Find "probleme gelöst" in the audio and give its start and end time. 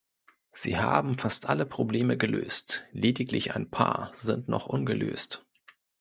1.67-2.85